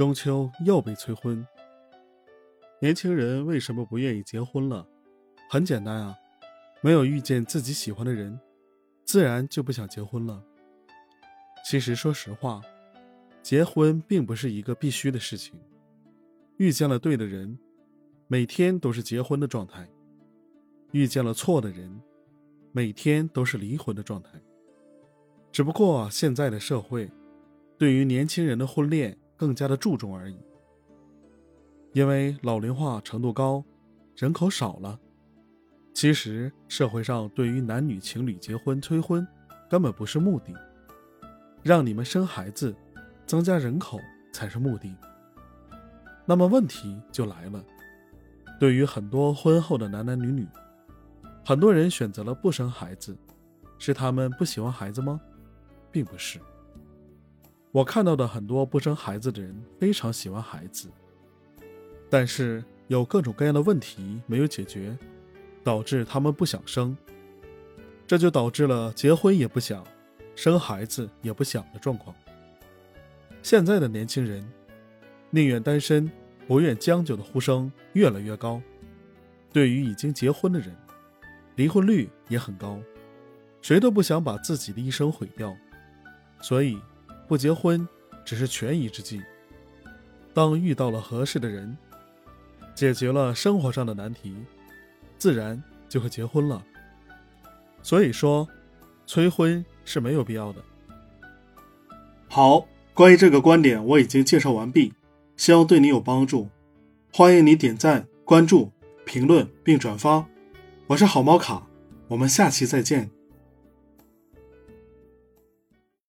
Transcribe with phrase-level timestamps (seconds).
[0.00, 1.46] 中秋又被催婚。
[2.80, 4.88] 年轻人为什么不愿意结婚了？
[5.50, 6.16] 很简单啊，
[6.80, 8.40] 没有遇见自己喜欢的人，
[9.04, 10.42] 自然就不想结婚了。
[11.66, 12.62] 其实说实话，
[13.42, 15.52] 结婚并不是一个必须的事情。
[16.56, 17.58] 遇见了对的人，
[18.26, 19.84] 每天都是结婚的状态；
[20.92, 22.00] 遇见了错的人，
[22.72, 24.30] 每天都是离婚的状态。
[25.52, 27.10] 只不过现在的社会，
[27.76, 30.36] 对于年轻人的婚恋更加的注重而已。
[31.94, 33.64] 因为老龄化程度高，
[34.14, 35.00] 人口少了。
[35.94, 39.26] 其实社会上对于男女情侣结婚催婚，
[39.70, 40.52] 根本不是目的，
[41.62, 42.76] 让你们生孩子，
[43.24, 43.98] 增加人口
[44.30, 44.94] 才是目的。
[46.26, 47.64] 那么问题就来了，
[48.60, 50.46] 对于很多婚后的男男女女，
[51.42, 53.16] 很多人选择了不生孩子，
[53.78, 55.18] 是他们不喜欢孩子吗？
[55.90, 56.38] 并不是。
[57.72, 60.88] 我看到的很多不生孩子的人非常喜欢孩子。
[62.08, 64.96] 但是有各种各样的问题没有解决，
[65.62, 66.96] 导致他们不想生，
[68.06, 69.86] 这就导致了结婚也不想，
[70.34, 72.14] 生孩子也不想的状况。
[73.42, 74.44] 现在的年轻人
[75.30, 76.10] 宁愿单身，
[76.48, 78.60] 不愿将就的呼声越来越高。
[79.52, 80.76] 对于已经结婚的人，
[81.54, 82.80] 离婚率也很高，
[83.62, 85.56] 谁都不想把自己的一生毁掉，
[86.40, 86.76] 所以
[87.30, 87.88] 不结婚
[88.24, 89.22] 只是权宜之计。
[90.34, 91.78] 当遇到了合适的人。
[92.72, 94.34] 解决了生活上的难题，
[95.18, 96.64] 自然就会结婚了。
[97.82, 98.48] 所以说，
[99.06, 100.62] 催婚是没有必要的。
[102.26, 104.94] 好，关于这个观点我已经介绍完毕，
[105.36, 106.48] 希望对你有帮助。
[107.12, 108.72] 欢迎你点赞、关注、
[109.04, 110.26] 评论并转发。
[110.86, 111.66] 我是好猫卡，
[112.08, 113.10] 我们下期再见。